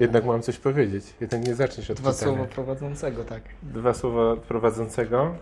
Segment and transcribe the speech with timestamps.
[0.00, 1.04] Jednak mam coś powiedzieć.
[1.20, 2.32] Jednak nie zaczniesz od Dwa pytania.
[2.32, 3.42] słowa prowadzącego, tak.
[3.62, 5.34] Dwa słowa prowadzącego.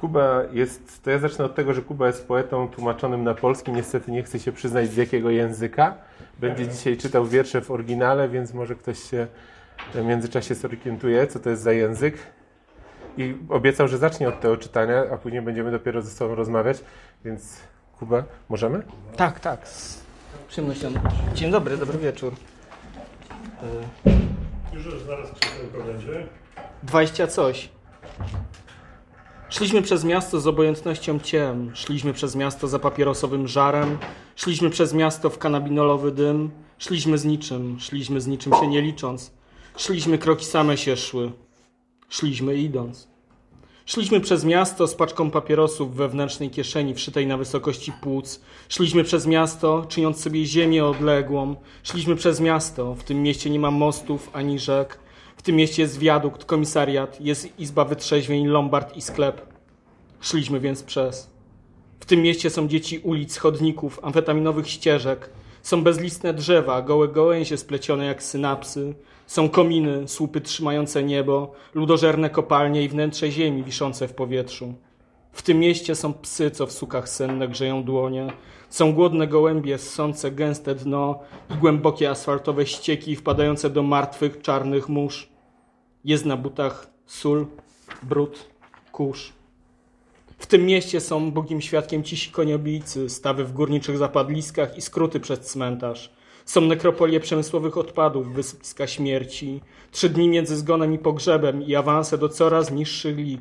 [0.00, 3.72] Kuba jest, to ja zacznę od tego, że Kuba jest poetą tłumaczonym na polski.
[3.72, 5.94] Niestety nie chce się przyznać z jakiego języka.
[6.38, 9.26] Będzie dzisiaj czytał wiersze w oryginale, więc może ktoś się
[9.94, 12.14] w międzyczasie zorientuje, co to jest za język.
[13.18, 16.78] I obiecał, że zacznie od tego czytania, a później będziemy dopiero ze sobą rozmawiać.
[17.24, 17.56] Więc
[17.98, 18.82] Kuba, możemy?
[19.16, 19.68] Tak, tak.
[19.68, 20.00] Z
[20.48, 20.88] przyjemnością.
[21.34, 22.32] Dzień dobry, dobry wieczór.
[24.72, 26.26] Już zaraz krzesełko będzie.
[26.82, 27.68] 20 coś.
[29.48, 33.98] Szliśmy przez miasto z obojętnością ciem, szliśmy przez miasto za papierosowym żarem,
[34.36, 39.32] szliśmy przez miasto w kanabinolowy dym, szliśmy z niczym, szliśmy z niczym się nie licząc,
[39.76, 41.32] szliśmy kroki same się szły,
[42.08, 43.15] szliśmy idąc.
[43.88, 48.40] Szliśmy przez miasto z paczką papierosów wewnętrznej kieszeni wszytej na wysokości płuc.
[48.68, 51.56] Szliśmy przez miasto, czyniąc sobie ziemię odległą.
[51.82, 52.94] Szliśmy przez miasto.
[52.94, 54.98] W tym mieście nie ma mostów ani rzek.
[55.36, 59.46] W tym mieście jest wiadukt, komisariat, jest izba wytrzeźwień, lombard i sklep.
[60.20, 61.30] Szliśmy więc przez.
[62.00, 65.30] W tym mieście są dzieci ulic, chodników, amfetaminowych ścieżek.
[65.66, 68.94] Są bezlistne drzewa, gołe gałęzie splecione jak synapsy.
[69.26, 74.74] Są kominy, słupy trzymające niebo, ludożerne kopalnie i wnętrze ziemi wiszące w powietrzu.
[75.32, 78.26] W tym mieście są psy, co w sukach senne grzeją dłonie.
[78.70, 81.18] Są głodne gołębie, ssące gęste dno
[81.50, 85.28] i głębokie asfaltowe ścieki wpadające do martwych, czarnych mórz.
[86.04, 87.46] Jest na butach sól,
[88.02, 88.46] brud,
[88.92, 89.35] kurz.
[90.38, 95.40] W tym mieście są bogim świadkiem cisi koniobijcy, stawy w górniczych zapadliskach i skróty przez
[95.40, 96.12] cmentarz.
[96.44, 102.28] Są nekropolie przemysłowych odpadów, wysypiska śmierci, trzy dni między zgonem i pogrzebem i awanse do
[102.28, 103.40] coraz niższych lig.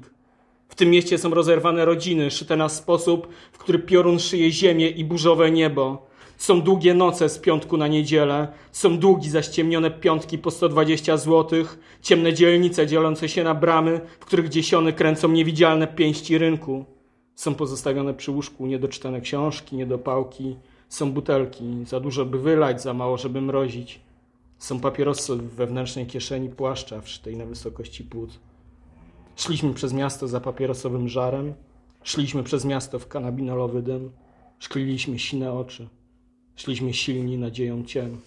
[0.69, 5.05] W tym mieście są rozerwane rodziny, szyte na sposób, w który piorun szyje ziemię i
[5.05, 6.07] burzowe niebo.
[6.37, 11.65] Są długie noce z piątku na niedzielę, są długi zaściemnione piątki po 120 zł,
[12.01, 16.85] ciemne dzielnice dzielące się na bramy, w których dziesiony kręcą niewidzialne pięści rynku.
[17.35, 20.55] Są pozostawione przy łóżku niedoczytane książki, niedopałki,
[20.89, 23.99] są butelki, za dużo by wylać, za mało żeby mrozić.
[24.57, 28.39] Są papierosy w wewnętrznej kieszeni płaszcza wszytej na wysokości płód.
[29.35, 31.53] Szliśmy przez miasto za papierosowym żarem,
[32.03, 34.11] szliśmy przez miasto w kanabinolowy dym,
[34.59, 35.87] szkliliśmy sine oczy,
[36.55, 38.21] szliśmy silni nadzieją ciem.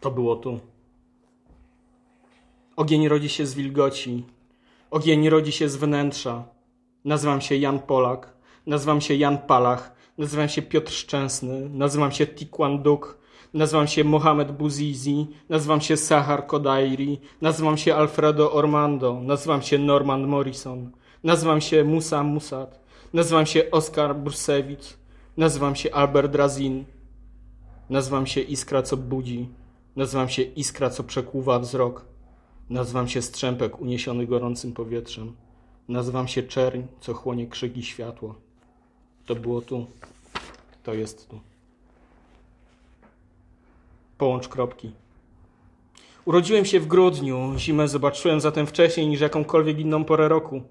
[0.00, 0.60] To było tu.
[2.76, 4.24] Ogień rodzi się z wilgoci,
[4.90, 6.44] ogień rodzi się z wnętrza.
[7.04, 8.36] Nazywam się Jan Polak,
[8.66, 13.18] nazywam się Jan Palach, nazywam się Piotr Szczęsny, nazywam się Tikwan Duk,
[13.54, 20.26] nazywam się Mohamed Bouzizi, nazywam się Sahar Kodairi, nazywam się Alfredo Ormando, nazywam się Norman
[20.26, 20.90] Morrison,
[21.24, 22.80] nazywam się Musa Musat,
[23.12, 24.97] nazywam się Oskar Brursewicz,
[25.38, 26.84] nazywam się Albert Razin,
[27.90, 29.48] nazywam się Iskra, co budzi,
[29.96, 32.04] nazywam się Iskra, co przekłuwa wzrok,
[32.70, 35.32] nazywam się Strzępek uniesiony gorącym powietrzem,
[35.88, 38.34] nazywam się Czerń, co chłonie krzyki światła.
[39.26, 39.86] To było tu.
[40.82, 41.40] To jest tu.
[44.18, 44.90] Połącz kropki.
[46.24, 47.54] Urodziłem się w grudniu.
[47.58, 50.62] Zimę zobaczyłem zatem wcześniej niż jakąkolwiek inną porę roku.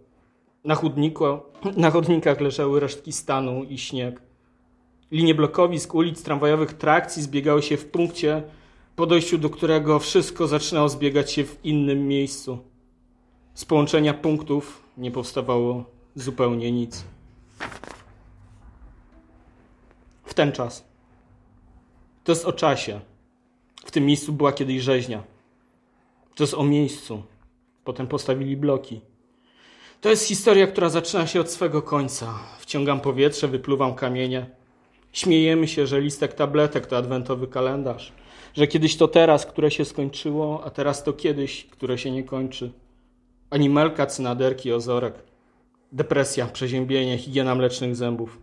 [0.63, 1.25] Na, chudniku,
[1.77, 4.26] na chodnikach leżały resztki stanu i śnieg.
[5.11, 8.43] Linie blokowisk, ulic, tramwajowych trakcji zbiegały się w punkcie,
[8.95, 12.57] po dojściu do którego wszystko zaczynało zbiegać się w innym miejscu.
[13.53, 15.85] Z połączenia punktów nie powstawało
[16.15, 17.03] zupełnie nic.
[20.27, 20.85] w ten czas.
[22.23, 23.01] To jest o czasie.
[23.85, 25.23] W tym miejscu była kiedyś rzeźnia.
[26.35, 27.23] To jest o miejscu.
[27.83, 29.01] Potem postawili bloki.
[30.01, 32.39] To jest historia, która zaczyna się od swego końca.
[32.59, 34.49] Wciągam powietrze, wypluwam kamienie.
[35.11, 38.13] Śmiejemy się, że listek tabletek to adwentowy kalendarz.
[38.53, 42.71] Że kiedyś to teraz, które się skończyło, a teraz to kiedyś, które się nie kończy.
[43.49, 45.15] Animelka, cynaderki, ozorek.
[45.91, 48.37] Depresja, przeziębienie, higiena mlecznych zębów.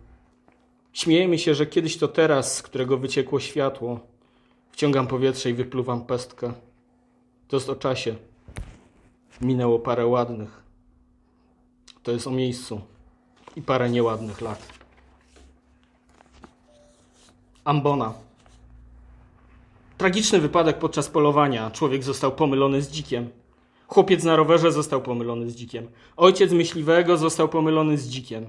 [0.93, 3.99] Śmiejemy się, że kiedyś to teraz, z którego wyciekło światło.
[4.71, 6.53] Wciągam powietrze i wypluwam pestkę.
[7.47, 8.15] To jest o czasie.
[9.41, 10.63] Minęło parę ładnych.
[12.03, 12.81] To jest o miejscu.
[13.55, 14.74] I parę nieładnych lat.
[17.65, 18.13] Ambona.
[19.97, 21.71] Tragiczny wypadek podczas polowania.
[21.71, 23.29] Człowiek został pomylony z dzikiem.
[23.87, 25.87] Chłopiec na rowerze został pomylony z dzikiem.
[26.17, 28.45] Ojciec myśliwego został pomylony z dzikiem.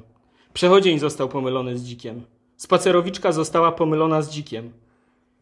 [0.52, 2.22] Przechodzień został pomylony z dzikiem.
[2.56, 4.72] Spacerowiczka została pomylona z dzikiem.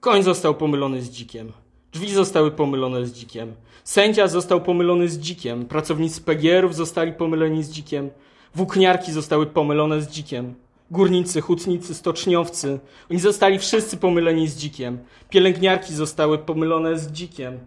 [0.01, 1.53] Koń został pomylony z dzikiem.
[1.93, 3.55] Drzwi zostały pomylone z dzikiem.
[3.85, 5.67] Sędzia został pomylony z dzikiem.
[5.67, 8.11] Pracownicy PGR-ów zostali pomyleni z dzikiem.
[8.55, 10.55] Włókniarki zostały pomylone z dzikiem.
[10.95, 12.79] Górnicy, hutnicy, stoczniowcy.
[13.11, 14.99] Oni zostali wszyscy pomyleni z dzikiem.
[15.31, 17.59] Pielęgniarki zostały pomylone z dzikiem.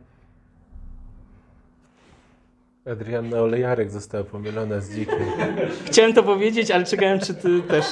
[2.91, 5.25] Adrianna Olejarek została pomylona z dzikiem.
[5.85, 7.85] Chciałem to powiedzieć, ale czekałem, czy ty też.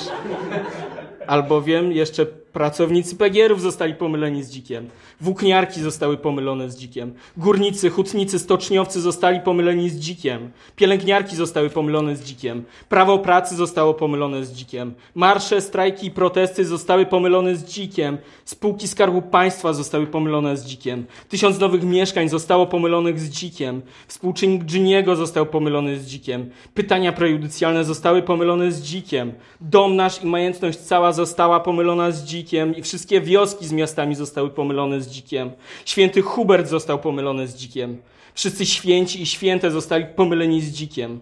[1.27, 4.89] Albowiem jeszcze pracownicy pegierów zostali pomyleni z dzikiem.
[5.21, 7.13] Włókniarki zostały pomylone z dzikiem.
[7.37, 10.51] Górnicy, hutnicy, stoczniowcy zostali pomyleni z dzikiem.
[10.75, 12.63] Pielęgniarki zostały pomylone z dzikiem.
[12.89, 14.93] Prawo pracy zostało pomylone z dzikiem.
[15.15, 18.17] Marsze, strajki i protesty zostały pomylone z dzikiem.
[18.45, 21.05] Spółki Skarbu Państwa zostały pomylone z dzikiem.
[21.29, 23.81] Tysiąc nowych mieszkań zostało pomylonych z dzikiem.
[24.07, 26.49] Współczynnik Giniego został pomylony z dzikiem.
[26.73, 29.33] Pytania prejudycjalne zostały pomylone z dzikiem.
[29.61, 34.15] Dom nasz i majętność cała została pomylona z dzikiem dzikiem i wszystkie wioski z miastami
[34.15, 35.51] zostały pomylone z dzikiem.
[35.86, 38.01] Święty Hubert został pomylony z dzikiem.
[38.33, 41.19] Wszyscy święci i święte zostali pomyleni z dzikiem.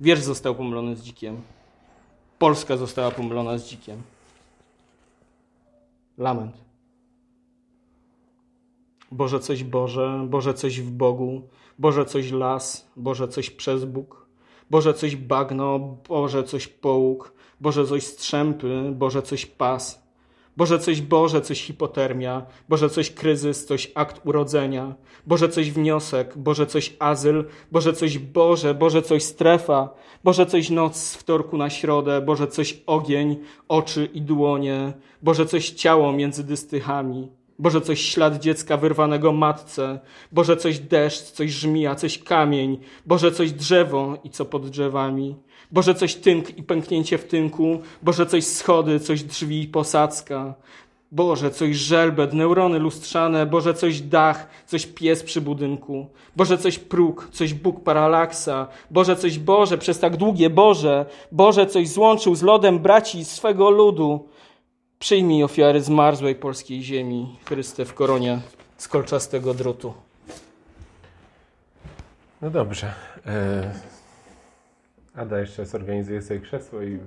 [0.00, 1.40] Wiersz został pomylony z dzikiem.
[2.38, 4.02] Polska została pomylona z dzikiem.
[6.18, 6.56] Lament.
[9.12, 11.42] Boże coś Boże, Boże coś w Bogu,
[11.78, 14.26] Boże coś las, Boże coś przez Bóg,
[14.70, 15.78] Boże coś bagno,
[16.08, 20.05] Boże coś połóg, Boże coś strzępy, Boże coś pas.
[20.56, 24.94] Boże coś Boże, coś hipotermia, Boże coś kryzys, coś akt urodzenia,
[25.26, 29.88] Boże coś wniosek, Boże coś azyl, Boże coś Boże, Boże coś strefa,
[30.24, 33.36] Boże coś noc z wtorku na środę, Boże coś ogień,
[33.68, 34.92] oczy i dłonie,
[35.22, 40.00] Boże coś ciało między dystychami, Boże coś ślad dziecka wyrwanego matce,
[40.32, 45.36] Boże coś deszcz, coś żmija, coś kamień, Boże coś drzewo i co pod drzewami.
[45.72, 50.54] Boże coś tynk i pęknięcie w tynku, Boże coś schody, coś drzwi i posadzka,
[51.12, 57.28] Boże coś żelbet, neurony lustrzane, Boże coś dach, coś pies przy budynku, Boże coś próg,
[57.32, 62.78] coś Bóg paralaksa, Boże coś Boże przez tak długie Boże, Boże coś złączył z lodem
[62.78, 64.28] braci swego ludu.
[64.98, 68.40] Przyjmij ofiary zmarzłej polskiej ziemi, Chryste w koronie
[68.76, 69.94] z kolczastego drutu.
[72.42, 72.94] No dobrze.
[73.26, 73.95] E,
[75.16, 76.98] Ada jeszcze zorganizuje sobie krzesło i e,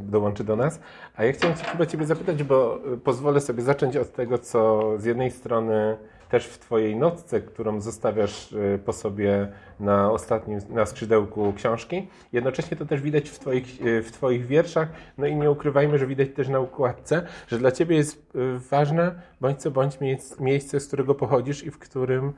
[0.00, 0.80] dołączy do nas.
[1.16, 4.92] A ja chciałem Cię chyba Ciebie zapytać, bo e, pozwolę sobie zacząć od tego, co
[4.98, 5.96] z jednej strony
[6.30, 9.48] też w Twojej notce, którą zostawiasz e, po sobie
[9.80, 12.08] na ostatnim, na skrzydełku książki.
[12.32, 13.66] Jednocześnie to też widać w Twoich,
[14.04, 17.96] w twoich wierszach, no i nie ukrywajmy, że widać też na układce, że dla Ciebie
[17.96, 18.32] jest
[18.70, 19.98] ważne, bądź co bądź
[20.40, 22.32] miejsce, z którego pochodzisz i w którym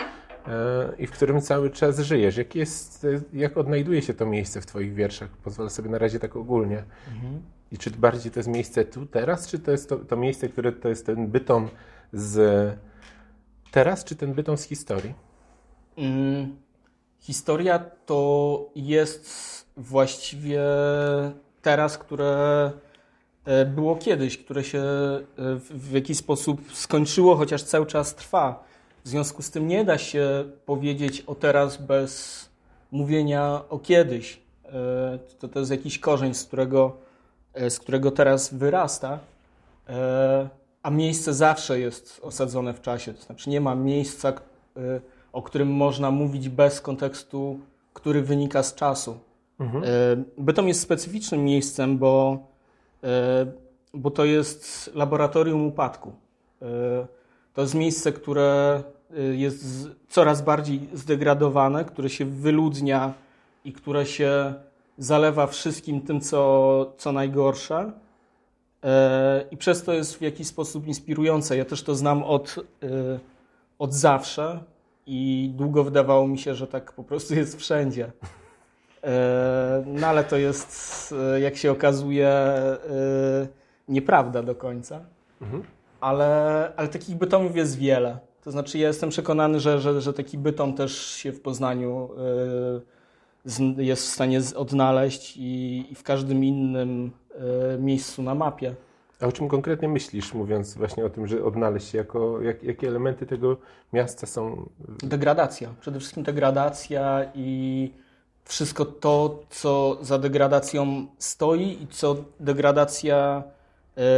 [0.99, 2.37] i w którym cały czas żyjesz.
[2.37, 5.29] Jak, jest, jak odnajduje się to miejsce w Twoich wierszach?
[5.29, 6.85] Pozwolę sobie na razie tak ogólnie.
[7.15, 7.43] Mhm.
[7.73, 10.73] I czy bardziej to jest miejsce tu, teraz, czy to jest to, to miejsce, które
[10.73, 11.69] to jest ten bytom
[12.13, 12.79] z
[13.71, 15.15] teraz, czy ten bytom z historii?
[15.97, 16.57] Mm,
[17.21, 19.27] historia to jest
[19.77, 20.61] właściwie
[21.63, 22.73] teraz, które
[23.45, 25.25] e, było kiedyś, które się e,
[25.71, 28.65] w jakiś sposób skończyło, chociaż cały czas trwa.
[29.07, 32.49] W związku z tym nie da się powiedzieć o teraz bez
[32.91, 34.41] mówienia o kiedyś.
[34.65, 36.97] E, to, to jest jakiś korzeń, z którego,
[37.55, 39.19] e, z którego teraz wyrasta,
[39.89, 40.49] e,
[40.83, 43.15] a miejsce zawsze jest osadzone w czasie.
[43.15, 44.33] To znaczy nie ma miejsca,
[45.33, 47.61] o którym można mówić bez kontekstu,
[47.93, 49.19] który wynika z czasu.
[49.61, 49.85] Mhm.
[50.39, 52.39] Bytom jest specyficznym miejscem, bo,
[53.95, 56.13] bo to jest laboratorium upadku.
[57.55, 58.83] To jest miejsce, które
[59.33, 63.15] jest coraz bardziej zdegradowane, które się wyludnia
[63.65, 64.55] i które się
[64.99, 67.93] zalewa wszystkim tym, co, co najgorsze.
[68.85, 71.57] E, I przez to jest w jakiś sposób inspirujące.
[71.57, 73.21] Ja też to znam od, y,
[73.79, 74.61] od zawsze
[75.07, 78.13] i długo wydawało mi się, że tak po prostu jest wszędzie.
[79.87, 82.53] No ale to jest, jak się okazuje,
[83.43, 83.49] y,
[83.89, 85.01] nieprawda do końca.
[85.43, 85.63] Mhm.
[86.01, 88.19] Ale, ale takich bytomów jest wiele.
[88.47, 92.11] To znaczy ja jestem przekonany, że, że, że taki bytom też się w Poznaniu
[93.79, 97.11] y, jest w stanie odnaleźć i, i w każdym innym
[97.75, 98.75] y, miejscu na mapie.
[99.21, 102.89] A o czym konkretnie myślisz, mówiąc właśnie o tym, że odnaleźć się jako, jak, jakie
[102.89, 103.57] elementy tego
[103.93, 104.69] miasta są?
[104.99, 105.75] Degradacja.
[105.81, 107.91] Przede wszystkim degradacja i
[108.45, 113.43] wszystko to, co za degradacją stoi i co degradacja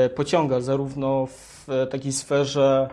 [0.06, 2.90] y, pociąga, zarówno w takiej sferze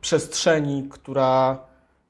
[0.00, 1.58] przestrzeni, która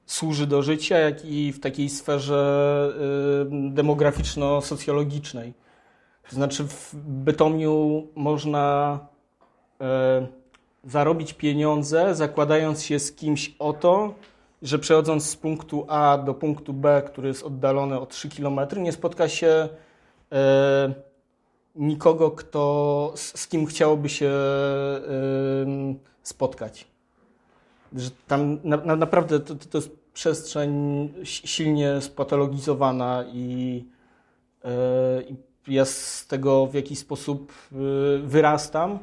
[0.05, 5.53] służy do życia, jak i w takiej sferze e, demograficzno-socjologicznej.
[6.29, 8.99] To znaczy w Bytomiu można
[9.81, 10.27] e,
[10.83, 14.13] zarobić pieniądze, zakładając się z kimś o to,
[14.61, 18.91] że przechodząc z punktu A do punktu B, który jest oddalony o 3 km, nie
[18.91, 19.69] spotka się
[21.75, 24.31] nikogo, kto, z kim chciałoby się
[26.27, 26.87] spotkać.
[27.95, 30.73] Że tam na, na, naprawdę to, to jest przestrzeń
[31.23, 33.85] silnie spatologizowana i,
[34.65, 35.35] e, i
[35.73, 37.75] ja z tego w jakiś sposób e,
[38.19, 38.99] wyrastam.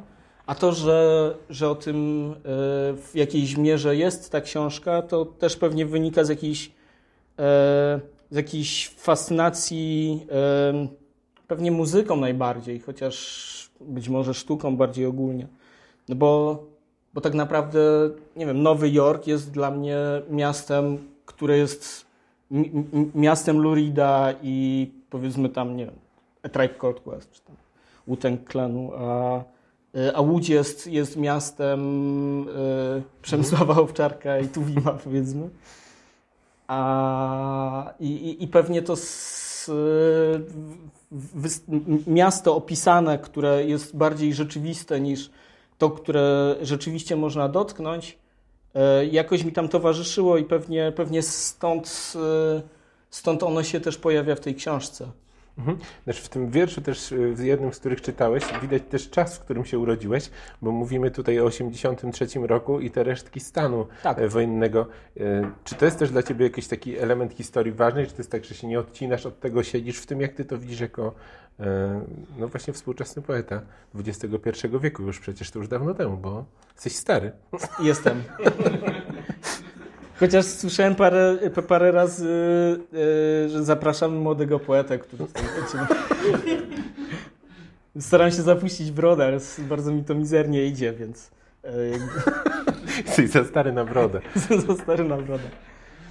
[0.47, 2.37] A to, że, że o tym e,
[2.97, 6.71] w jakiejś mierze jest ta książka, to też pewnie wynika z jakiejś,
[8.31, 10.27] z jakiejś fascynacji
[11.49, 15.47] pewnie muzyką najbardziej, chociaż być może sztuką bardziej ogólnie.
[16.09, 16.65] No bo,
[17.15, 17.81] bo tak naprawdę,
[18.37, 19.99] nie wiem, Nowy Jork jest dla mnie
[20.31, 22.07] miastem, które jest
[23.15, 25.95] miastem Lurida i powiedzmy tam, nie wiem,
[26.43, 27.57] A Tribe Called Quest, czy tam
[28.09, 29.41] Wu-Tang Clanu, a,
[30.15, 31.81] a Łódź jest, jest miastem
[32.49, 35.49] y, Przemysława Owczarka i Tuwima, powiedzmy.
[36.69, 39.71] A, i, i pewnie to z,
[42.07, 45.31] miasto opisane, które jest bardziej rzeczywiste niż
[45.83, 48.19] to, które rzeczywiście można dotknąć,
[48.75, 52.13] e, jakoś mi tam towarzyszyło i pewnie, pewnie stąd,
[52.57, 52.63] e,
[53.11, 55.09] stąd ono się też pojawia w tej książce.
[55.59, 55.79] Mhm.
[56.05, 59.41] Znaczy w tym wierszu też, w y, jednym z których czytałeś, widać też czas, w
[59.41, 60.31] którym się urodziłeś,
[60.63, 64.19] bo mówimy tutaj o 83 roku i te resztki stanu tak.
[64.19, 64.87] E, wojennego.
[65.21, 68.31] E, czy to jest też dla Ciebie jakiś taki element historii ważny, czy to jest
[68.31, 71.15] tak, że się nie odcinasz od tego, siedzisz w tym, jak Ty to widzisz jako
[71.61, 72.01] e,
[72.39, 73.63] no właśnie współczesny poeta
[73.95, 76.45] XXI wieku, już przecież to już dawno temu, bo
[76.75, 77.33] jesteś stary.
[77.81, 78.23] Jestem.
[80.23, 81.39] Chociaż słyszałem parę,
[81.69, 82.29] parę razy,
[82.93, 85.25] yy, że zapraszamy młodego poetę, który
[88.01, 91.31] Staram się zapuścić brodę, ale bardzo mi to mizernie idzie, więc...
[91.65, 91.71] Yy,
[93.07, 94.21] Jesteś za stary na brodę.
[94.67, 95.45] za stary na brodę.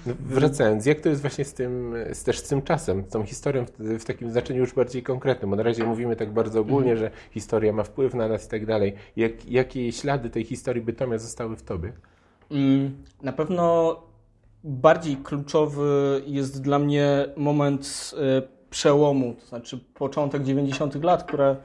[0.06, 3.24] No, wracając, jak to jest właśnie z tym, z, też z tym czasem, z tą
[3.24, 6.92] historią w, w, takim znaczeniu już bardziej konkretnym, bo na razie mówimy tak bardzo ogólnie,
[6.92, 7.04] mm.
[7.04, 8.94] że historia ma wpływ na nas i tak dalej.
[9.16, 11.92] Jak, jakie ślady tej historii Bytomia zostały w Tobie?
[13.22, 13.96] Na pewno
[14.64, 21.04] bardziej kluczowy jest dla mnie moment y, przełomu, to znaczy początek 90.
[21.04, 21.56] lat, które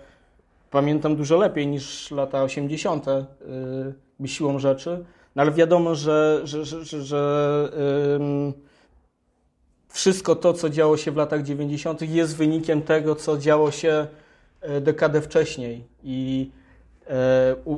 [0.71, 3.05] pamiętam dużo lepiej niż lata 80.
[3.07, 5.05] Y, siłą rzeczy.
[5.35, 7.71] No ale wiadomo, że, że, że, że,
[9.89, 14.07] wszystko to, co działo się w latach 90., jest wynikiem tego, co działo się
[14.77, 15.83] y, dekadę wcześniej.
[16.03, 16.66] I E,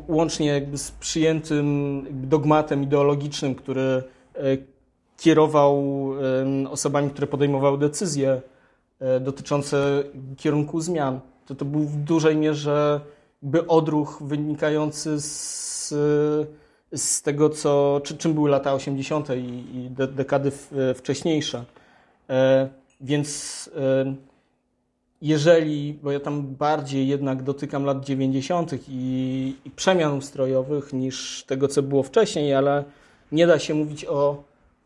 [0.07, 4.41] łącznie jakby z przyjętym dogmatem ideologicznym, który e,
[5.17, 5.83] kierował
[6.69, 8.41] osobami, które podejmowały decyzje
[8.99, 10.03] e, dotyczące
[10.37, 11.19] kierunku zmian.
[11.45, 13.01] To to był w dużej mierze
[13.41, 15.89] by odruch wynikający z,
[16.95, 19.29] z tego, co, czy, czym były lata 80.
[19.29, 19.39] i,
[19.75, 20.51] i dekady
[20.95, 21.65] wcześniejsze.
[23.01, 23.69] Więc
[25.21, 28.73] jeżeli, bo ja tam bardziej jednak dotykam lat 90.
[28.89, 32.83] I, i przemian ustrojowych niż tego, co było wcześniej, ale
[33.31, 34.43] nie da się mówić o,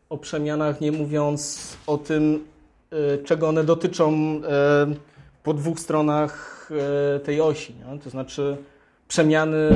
[0.08, 2.44] o przemianach, nie mówiąc o tym,
[2.92, 4.40] y, czego one dotyczą y,
[5.42, 6.68] po dwóch stronach
[7.16, 7.74] y, tej osi.
[7.74, 7.98] Nie?
[7.98, 8.56] To znaczy,
[9.08, 9.68] przemiany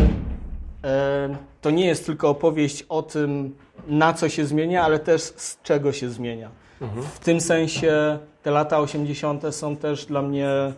[1.60, 3.54] to nie jest tylko opowieść o tym,
[3.88, 6.50] na co się zmienia, ale też z czego się zmienia.
[6.80, 7.02] Mhm.
[7.02, 9.42] W tym sensie te lata 80.
[9.50, 10.72] są też dla mnie e,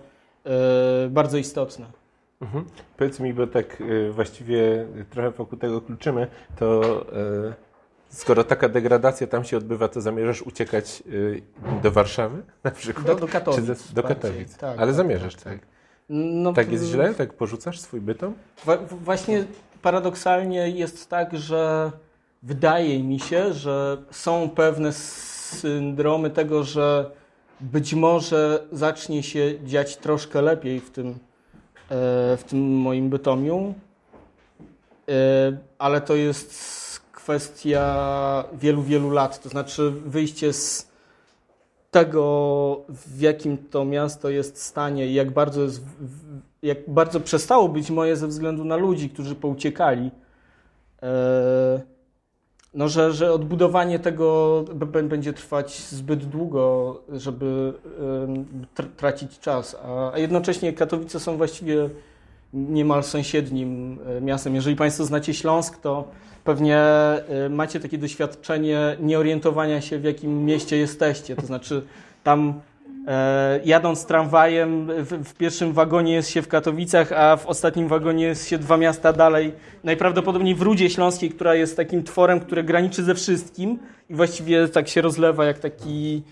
[1.11, 1.87] bardzo istotne.
[2.41, 2.65] Mhm.
[2.97, 6.27] Powiedz mi, bo tak e, właściwie trochę wokół tego kluczymy,
[6.59, 6.83] to
[7.49, 7.55] e,
[8.09, 11.03] skoro taka degradacja tam się odbywa, to zamierzasz uciekać
[11.83, 13.07] do Warszawy na przykład?
[13.07, 13.93] Do, do Katowic.
[13.93, 14.57] do Katowic.
[14.57, 15.45] Tak, Ale tak, zamierzasz, tak?
[15.45, 15.59] tak.
[16.13, 17.15] No, tak jest źle?
[17.15, 18.35] Tak porzucasz swój bytom?
[18.91, 19.45] Właśnie
[19.83, 21.93] paradoksalnie jest tak, że
[22.43, 27.11] wydaje mi się, że są pewne syndromy tego, że
[27.61, 31.17] być może zacznie się dziać troszkę lepiej w tym, e,
[32.37, 33.75] w tym moim bytomiu,
[35.09, 35.13] e,
[35.79, 39.43] ale to jest kwestia wielu, wielu lat.
[39.43, 40.91] To znaczy wyjście z
[41.91, 45.83] tego, w jakim to miasto jest stanie i jak bardzo, jest,
[46.63, 50.11] jak bardzo przestało być moje ze względu na ludzi, którzy pouciekali.
[51.03, 51.81] E,
[52.75, 54.65] no, że, że odbudowanie tego
[55.03, 57.73] będzie trwać zbyt długo, żeby
[58.97, 61.91] tracić czas, a, jednocześnie Katowice są właściwie
[62.53, 64.55] niemal sąsiednim e, miastem.
[64.55, 66.09] Jeżeli Państwo znacie Śląsk, to
[66.45, 71.37] pewnie e, macie takie doświadczenie nieorientowania się, w jakim mieście jesteście.
[71.37, 71.83] To znaczy,
[72.25, 72.61] tam
[73.65, 78.59] jadąc tramwajem, w, pierwszym wagonie jest się w Katowicach, a w ostatnim wagonie jest się
[78.59, 79.53] dwa miasta dalej.
[79.85, 83.79] Najprawdopodobniej w Rudzie Śląskiej, która jest takim tworem, które graniczy ze wszystkim
[84.11, 86.23] i właściwie tak się rozlewa jak taki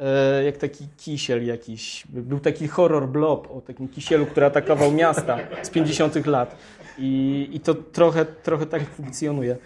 [0.00, 2.04] e, jak taki kisiel jakiś.
[2.08, 6.56] Był taki horror blob o takim kisielu, który atakował miasta z 50 lat.
[6.98, 9.56] I, i to trochę, trochę tak funkcjonuje.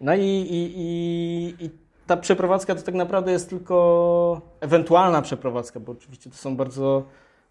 [0.00, 1.70] No i, i, i
[2.10, 7.04] ta przeprowadzka to tak naprawdę jest tylko ewentualna przeprowadzka, bo oczywiście to są bardzo,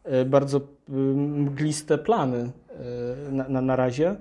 [0.04, 2.52] e, bardzo y, mgliste plany
[3.28, 4.16] e, na, na, na razie.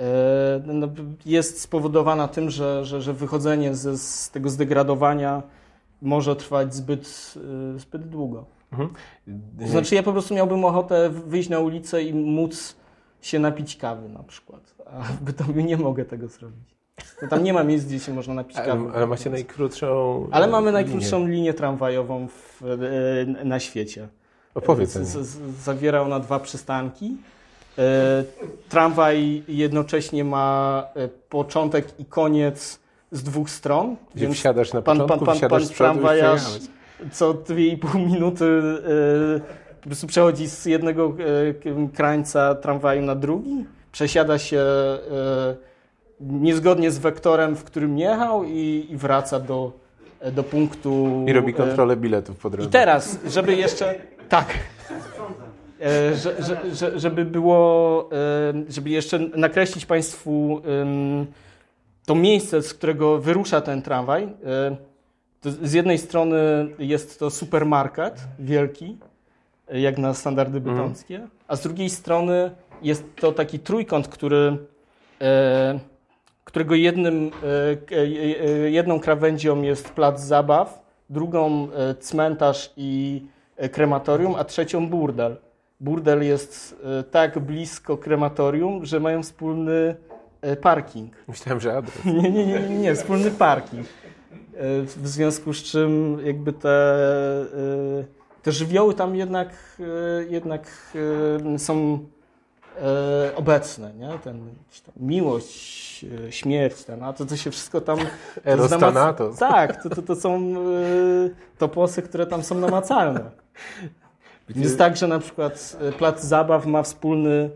[0.00, 0.88] E, no,
[1.26, 5.42] jest spowodowana tym, że, że, że wychodzenie ze, z tego zdegradowania
[6.02, 7.34] może trwać zbyt,
[7.76, 8.44] zbyt długo.
[8.72, 8.90] Mhm.
[9.66, 12.76] Znaczy ja po prostu miałbym ochotę wyjść na ulicę i móc
[13.20, 16.77] się napić kawy na przykład, a w Bytomiu nie mogę tego zrobić.
[17.20, 18.90] To tam nie ma miejsc, gdzie się można napić kawy.
[18.94, 20.28] Ale, macie najkrótszą.
[20.30, 20.72] Ale mamy linię.
[20.72, 22.62] najkrótszą linię tramwajową w,
[23.40, 24.08] e, na świecie.
[24.54, 27.16] Opowiedz Z, z, zawiera ona dwa przystanki.
[27.78, 28.24] E,
[28.68, 32.78] tramwaj jednocześnie ma e, początek i koniec
[33.12, 33.96] z dwóch stron.
[34.14, 36.42] Gdzie więc wsiadasz na pan- początku, pan- pan- pan przodu i tramwajarz
[37.12, 39.40] co 2,5 minuty e,
[39.80, 41.14] po prostu przechodzi z jednego
[41.86, 44.98] e, krańca tramwaju na drugi, przesiada się e,
[46.20, 49.72] niezgodnie z wektorem, w którym jechał i, i wraca do,
[50.32, 51.24] do punktu.
[51.28, 52.68] I robi e, kontrolę biletów po drodze.
[52.68, 53.94] I teraz, żeby jeszcze.
[54.28, 54.54] Tak.
[55.80, 60.62] E, że, że, że, żeby było, e, żeby jeszcze nakreślić Państwu
[62.06, 64.28] to miejsce, z którego wyrusza ten tramwaj.
[65.42, 66.36] z jednej strony
[66.78, 68.96] jest to supermarket wielki,
[69.72, 70.76] jak na standardy Mhm.
[70.76, 72.50] bytomskie, a z drugiej strony
[72.82, 74.56] jest to taki trójkąt, który,
[76.48, 81.68] którego jednym, e, e, e, jedną krawędzią jest plac zabaw, drugą
[82.00, 83.22] cmentarz i
[83.72, 85.36] krematorium, a trzecią burdel.
[85.80, 86.76] Burdel jest
[87.10, 89.96] tak blisko krematorium, że mają wspólny
[90.62, 91.12] parking.
[91.28, 92.04] Myślałem, że adres.
[92.04, 93.86] Nie, nie, nie, nie, wspólny parking.
[94.96, 96.98] W związku z czym jakby te,
[98.42, 99.48] te żywioły tam jednak,
[100.28, 100.92] jednak
[101.58, 101.98] są
[102.82, 104.18] e, obecne, nie?
[104.24, 104.48] Ten,
[104.96, 107.98] miłość, e, śmierć, ten, a to, to się wszystko tam...
[107.98, 108.04] to
[108.44, 109.36] Eros jest namac- Thanatos.
[109.38, 110.58] Tak, to, to, to są e,
[111.58, 113.30] toposy, które tam są namacalne.
[114.56, 117.50] Jest tak, że na przykład e, plac zabaw ma wspólny,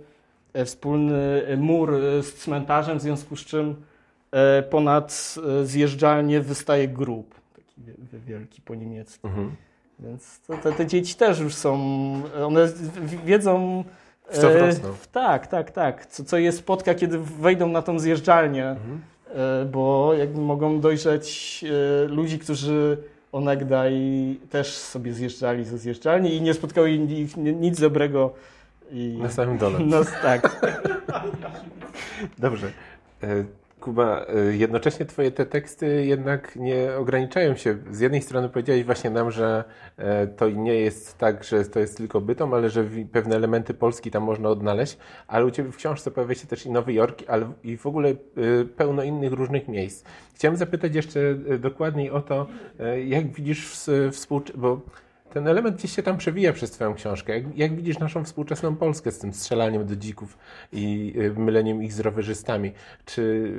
[0.52, 3.76] e, wspólny mur e, z cmentarzem, w związku z czym
[4.30, 9.28] e, ponad e, zjeżdżalnię wystaje grób, taki wie- wie- wielki po niemiecku.
[9.28, 9.50] Mhm.
[9.98, 11.74] Więc to, te, te dzieci też już są,
[12.46, 12.68] one
[13.24, 13.84] wiedzą...
[14.30, 14.70] W e.
[15.12, 16.06] Tak, tak, tak.
[16.06, 19.00] Co, co je spotka, kiedy wejdą na tą zjeżdżalnię, Mhm.
[19.34, 21.64] e, bo jakby mogą dojrzeć
[22.04, 22.98] e, ludzi, którzy
[23.32, 23.92] onegdaj
[24.50, 28.32] też sobie zjeżdżali ze zjeżdżalni i nie spotkało ich ni- nic dobrego.
[28.90, 29.78] I, Na samym dole.
[29.86, 30.60] no tak.
[32.38, 32.70] Dobrze.
[33.82, 37.78] Kuba, e, jednocześnie twoje te teksty jednak nie ograniczają się.
[37.90, 39.64] Z jednej strony powiedziałeś właśnie nam, że
[39.96, 44.10] e, to nie jest tak, że to jest tylko bytom, ale że pewne elementy Polski
[44.10, 47.52] tam można odnaleźć, ale u Ciebie w książce pojawia się też i Nowy Jork, ale
[47.64, 48.14] i w ogóle e,
[48.76, 50.04] pełno innych różnych miejsc.
[50.34, 52.46] Chciałem zapytać jeszcze e, dokładniej o to,
[53.04, 54.80] jak widzisz współczesność, bo
[55.32, 57.32] ten element gdzieś się tam przewija przez Twoją książkę.
[57.38, 60.38] Jak, jak widzisz naszą współczesną Polskę z tym strzelaniem do dzików
[60.72, 62.72] i y, myleniem ich z rowerzystami?
[63.04, 63.52] Czy,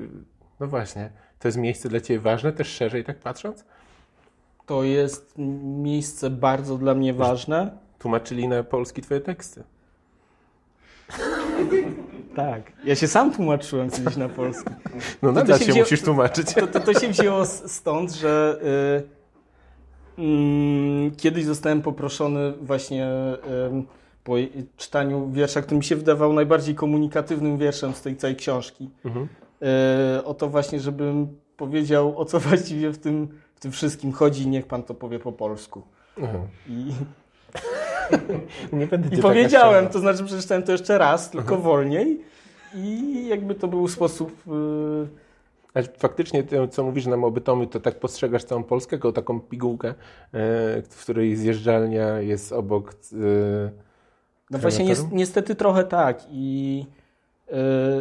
[0.60, 1.10] no właśnie,
[1.40, 3.66] to jest miejsce dla Ciebie ważne, też szerzej tak patrząc?
[4.66, 5.34] To jest
[5.74, 7.78] miejsce bardzo dla mnie ważne.
[8.00, 9.64] Tłumaczyli na polski Twoje teksty.
[12.36, 12.72] Tak.
[12.86, 14.70] Ja się sam tłumaczyłem kiedyś na polski.
[15.22, 16.54] No to nadal się się wzięło- musisz tłumaczyć.
[16.54, 19.10] To, to, to się wzięło stąd, że y, mm,
[21.18, 23.08] kiedyś zostałem poproszony właśnie
[24.24, 24.34] po
[24.78, 28.90] czytaniu wiersza, który mi się wydawał najbardziej komunikatywnym wierszem z tej całej książki.
[29.06, 29.28] Mhm.
[30.18, 34.48] Y, o to właśnie, żebym powiedział, o co właściwie w tym, w tym wszystkim chodzi,
[34.48, 35.82] niech pan to powie po polsku.
[36.24, 36.40] Aha.
[36.70, 36.92] I,
[38.78, 42.22] Nie będę i tak powiedziałem, to znaczy przeczytałem to jeszcze raz, tylko wolniej.
[42.76, 44.32] I jakby to był sposób.
[44.48, 45.08] y, Ale
[45.98, 49.88] faktycznie to, co mówisz nam o Bytomiu, to tak postrzegasz całą Polskę jako taką pigułkę,
[49.90, 49.94] e,
[50.82, 52.94] w której zjeżdżalnia jest obok...
[53.14, 53.72] e,
[54.52, 56.86] No właśnie niestety trochę tak i
[57.52, 57.56] yy,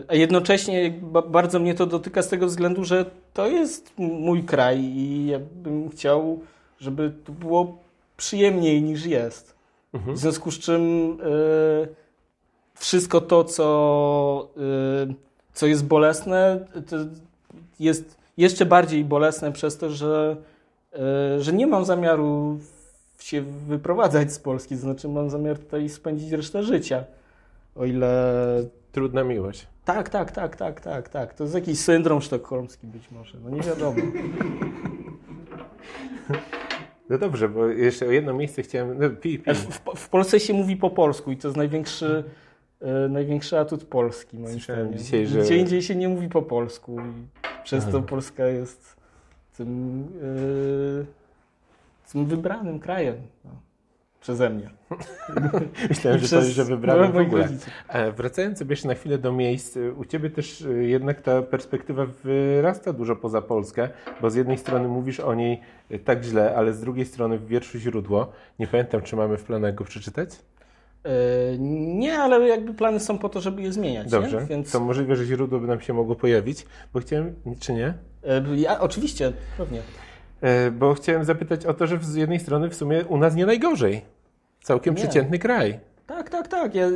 [0.09, 5.27] a jednocześnie bardzo mnie to dotyka z tego względu, że to jest mój kraj i
[5.27, 6.41] ja bym chciał,
[6.81, 7.79] żeby tu było
[8.17, 9.55] przyjemniej niż jest.
[9.95, 10.17] Mhm.
[10.17, 11.17] W związku z czym
[12.75, 14.49] wszystko to, co,
[15.53, 16.97] co jest bolesne, to
[17.83, 20.37] jest jeszcze bardziej bolesne przez to, że,
[20.93, 20.99] yy,
[21.43, 22.59] że nie mam zamiaru
[23.19, 27.05] się wyprowadzać z Polski, znaczy mam zamiar tutaj spędzić resztę życia.
[27.77, 28.35] O ile.
[28.93, 29.67] Trudna miłość.
[29.85, 31.35] Tak, tak, tak, tak, tak, tak.
[31.35, 33.39] To jest jakiś syndrom sztokholmski być może.
[33.45, 33.97] No nie wiadomo.
[37.11, 38.99] No dobrze, bo jeszcze o jedno miejsce chciałem...
[38.99, 39.55] No, pij, pij.
[39.55, 42.25] W, w, w Polsce się mówi po polsku i to jest największy,
[42.81, 44.99] e, największy atut Polski, moim Słyszałem zdaniem.
[45.05, 48.03] dzisiaj, że- Gdzie indziej się nie mówi po polsku i przez to.
[48.03, 48.97] Polska jest
[49.57, 50.03] tym,
[52.09, 53.51] e, tym wybranym krajem no,
[54.21, 54.71] przeze mnie.
[55.89, 57.49] Myślałem, że powiesz, że wybrałem w ogóle.
[57.89, 62.07] E, Wracając sobie jeszcze na chwilę do miejsc, y, u Ciebie też jednak ta perspektywa
[62.25, 63.89] wyrasta dużo poza Polskę,
[64.21, 65.61] bo z jednej strony mówisz o niej
[66.05, 69.75] tak źle, ale z drugiej strony w wierszu źródło, nie pamiętam, czy mamy w planach
[69.75, 70.31] go przeczytać?
[71.05, 71.09] E,
[71.59, 74.11] Nie, ale jakby plany są po to, żeby je zmieniać.
[74.11, 74.47] Dobrze, Nie?
[74.47, 77.95] Więc to możliwe, że źródło by nam się mogło pojawić, bo chciałem, czy nie?
[78.25, 79.81] e, ja, oczywiście, pewnie.
[80.41, 83.47] E, Bo chciałem zapytać o to, że z jednej strony w sumie u nas nie
[83.47, 84.03] najgorzej.
[84.63, 85.01] Całkiem Nie.
[85.03, 85.81] przeciętny kraj.
[86.07, 86.75] Tak, tak, tak.
[86.75, 86.87] Ja,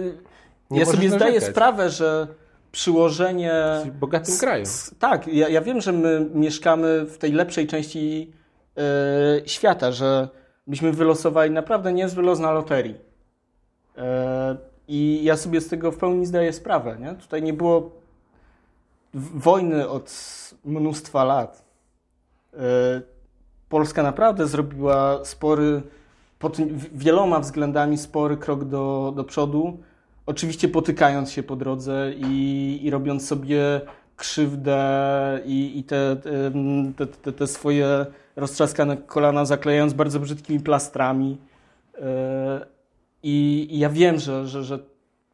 [0.71, 1.51] ja sobie zdaję narzekać.
[1.51, 2.29] sprawę, że
[2.73, 3.53] przyłożenie.
[3.85, 4.63] W bogatym kraju.
[4.63, 8.33] S- Tak, ja, ja wiem, że my mieszkamy w tej lepszej części
[8.77, 8.83] e,
[9.49, 10.29] świata, że
[10.67, 12.95] byśmy wylosowali naprawdę niezły los na loterii.
[13.97, 14.57] E,
[14.89, 16.97] I ja sobie z tego w pełni zdaję sprawę.
[17.01, 17.15] Nie?
[17.15, 17.91] Tutaj nie było
[19.35, 20.11] wojny od
[20.65, 21.65] mnóstwa lat.
[22.55, 22.59] E,
[23.69, 25.83] Polska naprawdę zrobiła spory,
[26.39, 26.57] pod
[26.93, 29.79] wieloma względami spory krok do, do przodu.
[30.27, 33.81] Oczywiście potykając się po drodze i, i robiąc sobie
[34.17, 36.17] krzywdę i, i te,
[36.97, 38.07] te, te, te swoje
[38.37, 41.39] roztrzaskane kolana zaklejając bardzo brzydkimi plastrami.
[43.23, 44.79] I, i ja wiem, że, że, że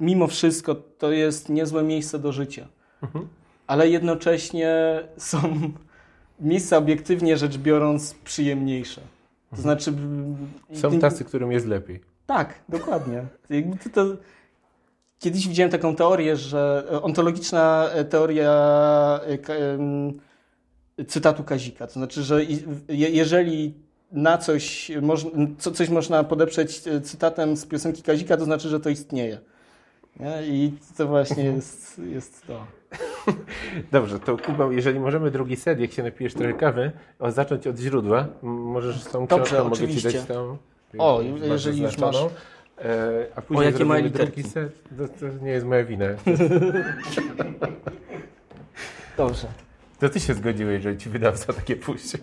[0.00, 2.68] mimo wszystko to jest niezłe miejsce do życia.
[3.02, 3.28] Mhm.
[3.66, 5.72] Ale jednocześnie są
[6.40, 9.00] miejsca obiektywnie rzecz biorąc przyjemniejsze.
[9.50, 9.90] To znaczy.
[9.90, 10.36] Mhm.
[10.72, 12.00] Są tacy, którym jest lepiej.
[12.26, 13.26] Tak, dokładnie.
[13.92, 14.06] To.
[15.18, 18.52] Kiedyś widziałem taką teorię, że e, ontologiczna e, teoria
[20.98, 21.86] e, cytatu Kazika.
[21.86, 22.40] To znaczy, że
[22.88, 23.74] jeżeli
[24.12, 25.26] na coś, moż,
[25.58, 29.38] co, coś można podeprzeć e, cytatem z piosenki Kazika, to znaczy, że to istnieje.
[30.20, 30.42] Nie?
[30.46, 32.66] I to właśnie jest, jest to.
[33.92, 37.78] Dobrze, to Kuba, jeżeli możemy drugi set, jak się napijesz trochę kawy, o, zacząć od
[37.78, 38.26] źródła.
[38.42, 40.12] Możesz z tą Dobrze, książką, mogę Ci oczywiście.
[40.12, 40.56] dać tą.
[40.98, 42.30] O, masz jeżeli już zaznaczoną.
[42.78, 44.82] E, a później jakie małe zrobimy drugi set.
[44.98, 46.06] To, to nie jest moja wina.
[49.16, 49.48] Dobrze.
[49.98, 52.20] To Ty się zgodziłeś, że Ci wydawca takie puścił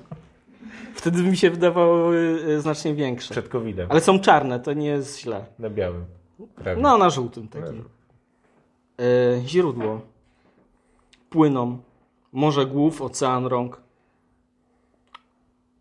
[0.94, 3.32] Wtedy mi się wydawały e, znacznie większe.
[3.32, 3.88] przed COVID-em.
[3.92, 5.46] Ale są czarne, to nie jest źle.
[5.60, 6.06] Na białym.
[6.56, 6.82] Prawie.
[6.82, 7.84] No, na żółtym takim.
[9.00, 10.02] E, źródło.
[11.30, 11.78] Płyną.
[12.34, 13.82] Morze głów, ocean rąk.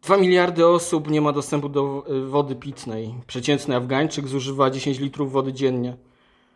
[0.03, 3.15] Dwa miliardy osób nie ma dostępu do e, wody pitnej.
[3.27, 5.97] Przeciętny Afgańczyk zużywa 10 litrów wody dziennie.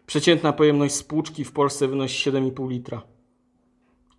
[0.07, 3.03] Przeciętna pojemność spłuczki w Polsce wynosi 7,5 litra.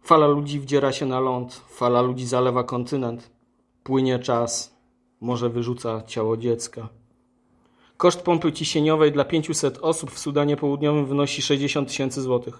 [0.03, 1.53] Fala ludzi wdziera się na ląd.
[1.53, 3.32] Fala ludzi zalewa kontynent.
[3.83, 4.73] Płynie czas.
[5.21, 6.89] Morze wyrzuca ciało dziecka.
[7.97, 12.59] Koszt pompy ciśnieniowej dla 500 osób w Sudanie Południowym wynosi 60 tysięcy złotych.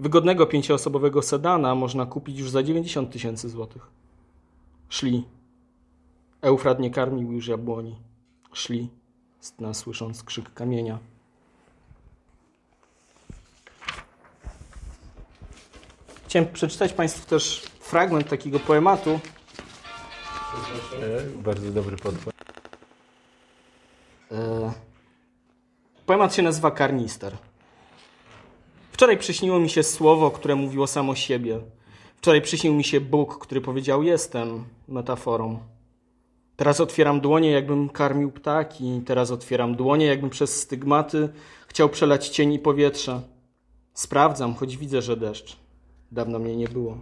[0.00, 3.86] Wygodnego pięcioosobowego sedana można kupić już za 90 tysięcy złotych.
[4.88, 5.24] Szli.
[6.40, 7.96] Eufrat nie karmił już jabłoni.
[8.52, 8.88] Szli,
[9.40, 10.98] stna słysząc krzyk kamienia.
[16.26, 19.20] Chciałem przeczytać Państwu też fragment takiego poematu.
[21.02, 22.34] E, bardzo dobry podkład.
[24.32, 24.72] E,
[26.06, 27.36] Poemat się nazywa Karnister.
[28.92, 31.60] Wczoraj przyśniło mi się słowo, które mówiło samo siebie.
[32.16, 35.58] Wczoraj przyśnił mi się Bóg, który powiedział jestem metaforą.
[36.56, 39.02] Teraz otwieram dłonie, jakbym karmił ptaki.
[39.06, 41.28] Teraz otwieram dłonie, jakbym przez stygmaty
[41.68, 43.22] chciał przelać cień i powietrze.
[43.94, 45.56] Sprawdzam, choć widzę, że deszcz.
[46.12, 46.98] Dawno mnie nie było.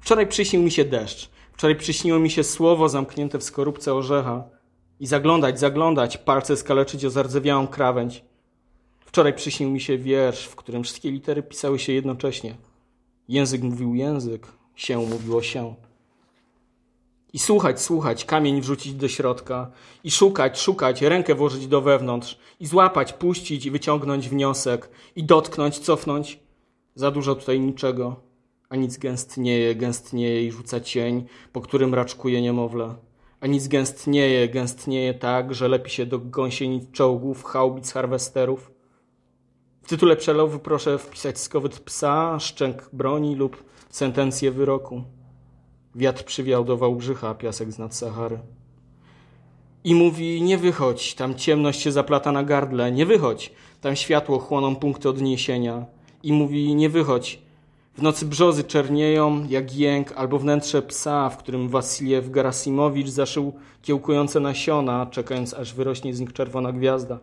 [0.00, 1.30] Wczoraj przyśnił mi się deszcz.
[1.60, 4.44] Wczoraj przyśniło mi się słowo zamknięte w skorupce orzecha.
[5.00, 8.24] I zaglądać, zaglądać, palce skaleczyć o zardzewiałą krawędź.
[9.00, 12.56] Wczoraj przyśnił mi się wiersz, w którym wszystkie litery pisały się jednocześnie.
[13.28, 15.74] Język mówił język, się mówiło się.
[17.32, 19.70] I słuchać, słuchać, kamień wrzucić do środka.
[20.04, 22.38] I szukać, szukać, rękę włożyć do wewnątrz.
[22.60, 24.90] I złapać, puścić i wyciągnąć wniosek.
[25.16, 26.40] I dotknąć, cofnąć.
[26.94, 28.29] Za dużo tutaj niczego.
[28.70, 32.94] A nic gęstnieje, gęstnieje i rzuca cień, po którym raczkuje niemowlę.
[33.40, 38.70] A nic gęstnieje, gęstnieje tak, że lepi się do gąsienic czołgów, haubic, harwesterów.
[39.82, 45.02] W tytule przelowu proszę wpisać skowyt psa, szczęk broni lub sentencję wyroku.
[45.94, 48.38] Wiatr przywiał do Wałbrzycha piasek z nad Sahary.
[49.84, 54.76] I mówi, nie wychodź, tam ciemność się zaplata na gardle, nie wychodź, tam światło chłoną
[54.76, 55.86] punkty odniesienia.
[56.22, 57.49] I mówi, nie wychodź,
[58.00, 64.40] w nocy brzozy czernieją jak jęk albo wnętrze psa, w którym Wasiliew Gerasimowicz zaszył kiełkujące
[64.40, 67.18] nasiona, czekając aż wyrośnie z nich czerwona gwiazda.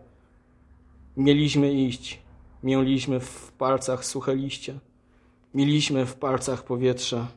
[1.17, 2.19] Mieliśmy iść.
[2.63, 4.79] Mieliśmy w palcach suche liście.
[5.53, 7.27] Mieliśmy w palcach powietrze.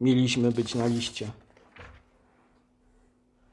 [0.00, 1.30] Mieliśmy być na liście.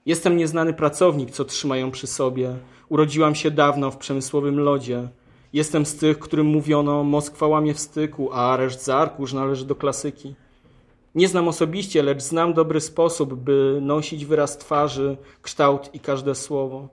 [0.05, 2.55] Jestem nieznany pracownik, co trzymają przy sobie.
[2.89, 5.09] Urodziłam się dawno w przemysłowym lodzie.
[5.55, 9.75] Jestem z tych, którym mówiono Moskwa łamie w styku, a areszt za arkusz należy do
[9.75, 10.35] klasyki.
[11.15, 16.87] Nie znam osobiście, lecz znam dobry sposób, by nosić wyraz twarzy, kształt i każde słowo.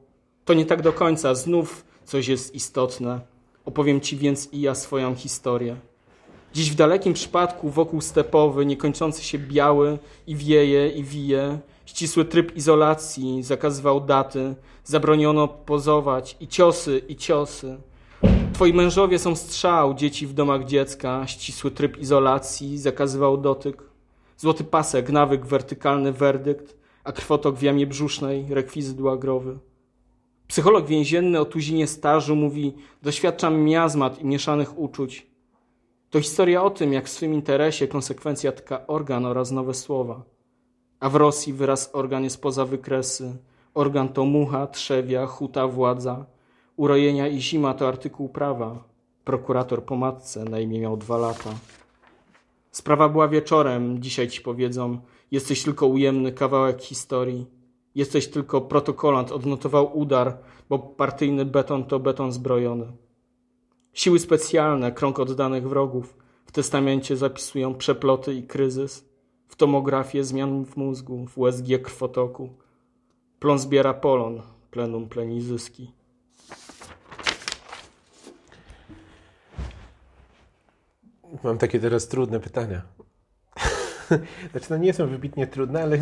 [0.45, 3.21] To nie tak do końca, znów coś jest istotne.
[3.65, 5.77] Opowiem ci więc i ja swoją historię.
[6.55, 12.57] Dziś w dalekim przypadku wokół stepowy, niekończący się biały i wieje i wije, ścisły tryb
[12.57, 17.79] izolacji zakazywał daty, zabroniono pozować i ciosy, i ciosy.
[18.53, 23.83] Twoi mężowie są strzał, dzieci w domach dziecka, ścisły tryb izolacji zakazywał dotyk.
[24.37, 29.59] Złoty pasek, nawyk, wertykalny werdykt, a krwotok w jamie brzusznej, rekwizyt łagrowy.
[30.47, 35.27] Psycholog więzienny o tuzinie stażu mówi: Doświadczam miazmat i mieszanych uczuć.
[36.11, 40.23] To historia o tym, jak w swym interesie konsekwencja tka organ oraz nowe słowa.
[41.01, 43.37] A w Rosji wyraz organ jest poza wykresy.
[43.75, 46.32] Organ to mucha, trzewia, huta, władza.
[46.77, 48.85] Urojenia i zima to artykuł prawa.
[49.25, 51.51] Prokurator po matce na imię miał dwa lata.
[52.71, 54.99] Sprawa była wieczorem, dzisiaj ci powiedzą.
[55.31, 57.47] Jesteś tylko ujemny kawałek historii.
[57.95, 62.87] Jesteś tylko protokolant, odnotował udar, bo partyjny beton to beton zbrojony.
[63.93, 69.09] Siły specjalne, krąg oddanych wrogów, w testamencie zapisują przeploty i kryzys,
[69.49, 72.49] w tomografię zmian w mózgu, w USG krwotoku.
[73.39, 75.41] Plon zbiera polon, plenum pleni
[81.45, 82.83] Mam takie teraz trudne pytania.
[84.51, 85.99] Znaczy, no nie są wybitnie trudne, ale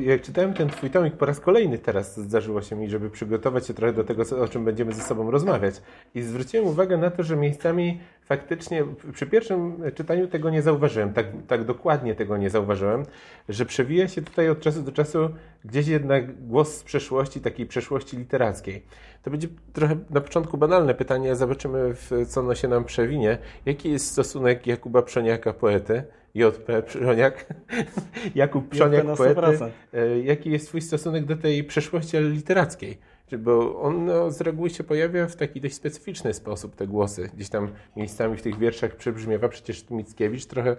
[0.00, 3.74] jak czytałem ten twój tomik po raz kolejny teraz zdarzyło się mi, żeby przygotować się
[3.74, 5.82] trochę do tego, o czym będziemy ze sobą rozmawiać.
[6.14, 11.26] I zwróciłem uwagę na to, że miejscami faktycznie przy pierwszym czytaniu tego nie zauważyłem, tak,
[11.46, 13.02] tak dokładnie tego nie zauważyłem,
[13.48, 15.30] że przewija się tutaj od czasu do czasu
[15.64, 18.82] gdzieś jednak głos z przeszłości, takiej przeszłości literackiej.
[19.22, 23.38] To będzie trochę na początku banalne pytanie, zobaczymy, w co ono się nam przewinie.
[23.66, 26.02] Jaki jest stosunek Jakuba Przoniaka, poety,
[26.34, 27.46] JP Przoniak,
[28.34, 32.98] Jakub Przoniak, poety, e, jaki jest Twój stosunek do tej przeszłości literackiej?
[33.38, 37.30] Bo on no, z reguły się pojawia w taki dość specyficzny sposób, te głosy.
[37.34, 40.76] Gdzieś tam miejscami w tych wierszach przybrzmiewa przecież Mickiewicz, trochę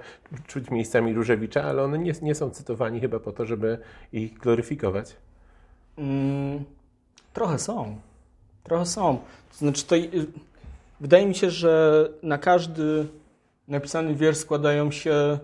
[0.47, 3.77] czuć miejscami Różewicza, ale one nie, nie są cytowani chyba po to, żeby
[4.13, 5.15] ich gloryfikować.
[5.97, 6.63] Mm,
[7.33, 7.95] trochę są.
[8.63, 9.17] Trochę są.
[9.51, 10.25] To znaczy, to, y,
[10.99, 13.07] wydaje mi się, że na każdy
[13.67, 15.39] napisany wiersz składają się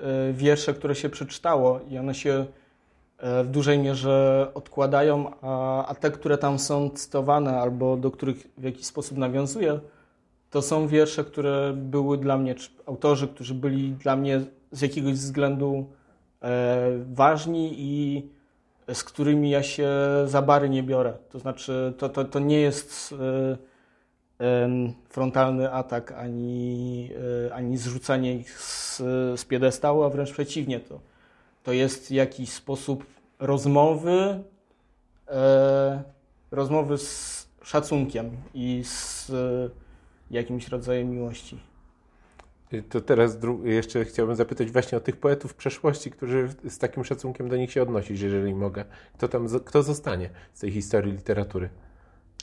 [0.00, 2.46] y, wiersze, które się przeczytało i one się
[3.22, 8.62] w dużej mierze odkładają, a, a te, które tam są cytowane albo do których w
[8.62, 9.80] jakiś sposób nawiązuję,
[10.50, 14.40] to są wiersze, które były dla mnie, czy autorzy, którzy byli dla mnie
[14.72, 15.86] z jakiegoś względu
[16.42, 18.22] e, ważni i
[18.94, 19.88] z którymi ja się
[20.26, 21.12] za bary nie biorę.
[21.30, 23.14] To znaczy, to, to, to nie jest
[24.40, 24.68] e,
[25.08, 27.10] frontalny atak ani,
[27.46, 28.98] e, ani zrzucanie ich z,
[29.40, 30.80] z piedestału, a wręcz przeciwnie.
[30.80, 31.00] To,
[31.62, 33.04] to jest jakiś sposób
[33.38, 34.44] rozmowy,
[35.28, 36.02] e,
[36.50, 39.32] rozmowy z szacunkiem i z
[40.30, 41.60] jakimś rodzajem miłości.
[42.88, 47.56] To teraz jeszcze chciałbym zapytać właśnie o tych poetów przeszłości, którzy z takim szacunkiem do
[47.56, 48.84] nich się odnosisz, jeżeli mogę.
[49.14, 51.68] Kto tam, kto zostanie z tej historii literatury?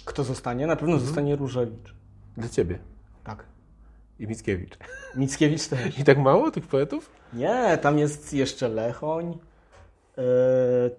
[0.06, 0.68] Kto zostanie?
[0.68, 1.08] Na pewno mhm.
[1.08, 1.94] zostanie Różewicz.
[2.38, 2.80] Dla ciebie?
[3.24, 3.57] Tak.
[4.20, 4.78] I Mickiewicz.
[5.16, 6.00] Mickiewicz też.
[6.00, 7.10] I tak mało tych poetów?
[7.34, 9.38] Nie, tam jest jeszcze Lechoń,
[10.18, 10.24] yy,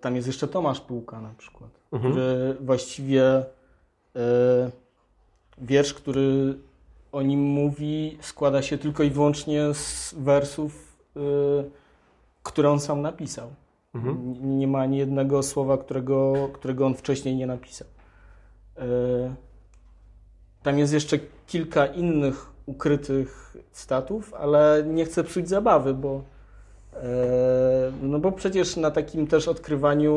[0.01, 2.13] tam jest jeszcze Tomasz Półka na przykład, mhm.
[2.13, 3.45] który właściwie
[4.15, 4.21] yy,
[5.59, 6.55] wiersz, który
[7.13, 11.21] o nim mówi, składa się tylko i wyłącznie z wersów, y,
[12.43, 13.51] które on sam napisał.
[13.95, 14.35] Mhm.
[14.59, 17.89] Nie ma ani jednego słowa, którego, którego on wcześniej nie napisał.
[18.79, 18.83] Y,
[20.63, 26.23] tam jest jeszcze kilka innych ukrytych statów, ale nie chcę psuć zabawy, bo,
[26.95, 26.99] y,
[28.03, 30.15] no bo przecież na takim też odkrywaniu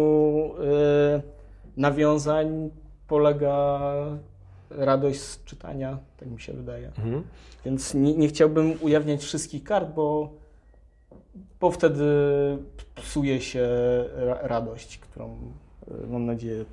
[1.78, 2.70] nawiązań
[3.08, 3.80] polega
[4.70, 6.88] radość z czytania, tak mi się wydaje.
[6.88, 7.24] Mhm.
[7.66, 10.30] Więc nie, nie, chciałbym ujawniać wszystkich kart, bo,
[11.60, 12.06] bo wtedy
[12.96, 13.70] psuje się
[14.42, 15.38] radość, którą
[16.04, 16.66] e, mam nadzieję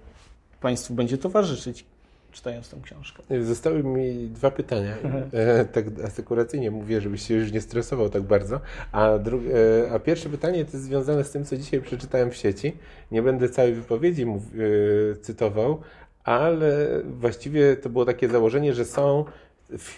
[0.61, 1.85] Państwu będzie towarzyszyć.
[2.33, 3.23] Czytając tę książkę.
[3.43, 4.95] Zostały mi dwa pytania.
[5.33, 8.61] E, tak asekuracyjnie mówię, żebyś się już nie stresował tak bardzo.
[8.93, 9.51] A, drugie,
[9.93, 12.77] a pierwsze pytanie to jest związane z tym, co dzisiaj przeczytałem w sieci.
[13.11, 15.81] Nie będę całej wypowiedzi mów, e, cytował,
[16.25, 19.25] ale właściwie to było takie założenie, że są
[19.71, 19.95] w,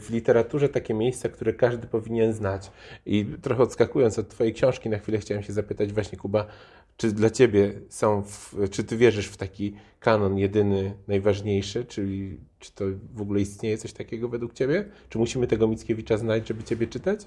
[0.00, 2.70] w, literaturze takie miejsca, które każdy powinien znać.
[3.06, 6.46] I trochę odskakując od Twojej książki, na chwilę chciałem się zapytać właśnie, Kuba,
[6.96, 12.72] czy dla Ciebie są, w, czy Ty wierzysz w taki kanon jedyny, najważniejszy, czyli czy
[12.72, 14.84] to w ogóle istnieje coś takiego według Ciebie?
[15.08, 17.20] Czy musimy tego Mickiewicza znać, żeby Ciebie czytać?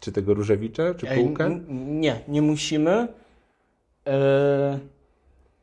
[0.00, 1.50] Czy tego Różewicza, czy Półka?
[1.68, 3.08] Nie, nie musimy.
[4.06, 4.78] E,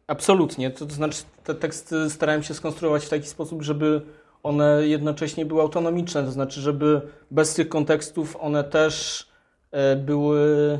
[0.08, 0.72] absolutnie.
[0.72, 4.02] To, to znaczy te teksty starałem się skonstruować w taki sposób, żeby
[4.44, 7.02] one jednocześnie były autonomiczne, to znaczy, żeby
[7.32, 9.28] bez tych kontekstów one też
[9.72, 10.80] e, były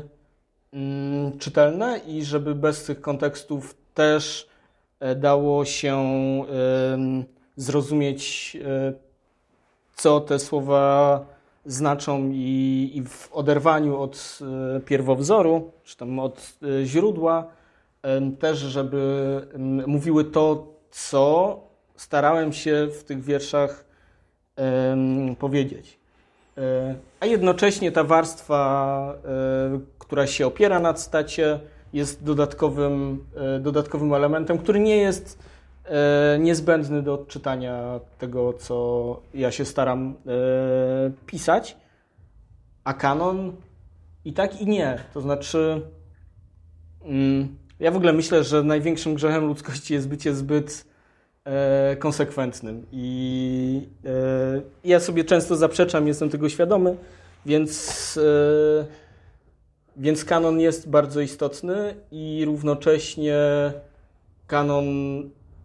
[1.38, 4.48] czytelne i żeby bez tych kontekstów też
[5.00, 6.04] e, dało się
[7.56, 8.92] zrozumieć, e,
[9.94, 11.26] co te słowa
[11.66, 14.38] znaczą i, w oderwaniu od
[14.84, 17.46] pierwowzoru, czy tam od źródła,
[18.38, 19.40] też, żeby
[19.86, 21.60] mówiły to, co
[21.96, 23.84] starałem się w tych wierszach
[25.38, 25.98] powiedzieć.
[26.58, 31.60] E, a jednocześnie ta warstwa, e, która się opiera na cytacie,
[31.92, 35.54] jest dodatkowym, e, dodatkowym elementem, który nie jest
[36.38, 40.14] niezbędny do odczytania tego, co ja się staram
[41.26, 41.76] pisać.
[42.84, 43.52] A kanon
[44.24, 44.98] i tak, i nie.
[45.14, 45.80] To znaczy,
[47.04, 50.84] mm, ja w ogóle myślę, że największym grzechem ludzkości jest bycie zbyt
[51.44, 52.86] e, konsekwentnym.
[52.92, 54.10] I e,
[54.84, 56.96] ja sobie często zaprzeczam, jestem tego świadomy,
[57.46, 58.20] więc,
[58.80, 58.86] e,
[59.96, 63.38] więc kanon jest bardzo istotny i równocześnie
[64.46, 64.84] kanon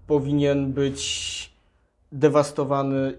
[0.07, 1.53] powinien być
[2.11, 3.17] dewastowany,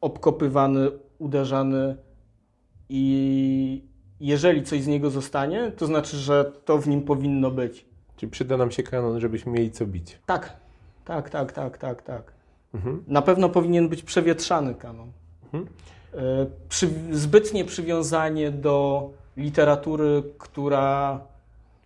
[0.00, 1.96] obkopywany, uderzany
[2.88, 3.82] i
[4.20, 7.86] jeżeli coś z niego zostanie, to znaczy, że to w nim powinno być.
[8.16, 10.18] Czyli przyda nam się kanon, żebyśmy mieli co bić.
[10.26, 10.56] Tak,
[11.04, 12.32] tak, tak, tak, tak, tak.
[12.74, 13.04] Mhm.
[13.06, 15.12] Na pewno powinien być przewietrzany kanon.
[15.44, 15.66] Mhm.
[16.14, 21.20] E, przy, zbytnie przywiązanie do literatury, która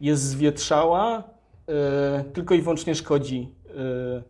[0.01, 1.23] jest zwietrzała,
[1.69, 4.23] e, tylko i wyłącznie szkodzi e,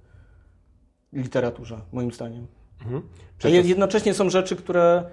[1.13, 2.47] literaturze, moim zdaniem.
[2.81, 3.03] Mhm.
[3.45, 5.05] A jednocześnie są rzeczy, które,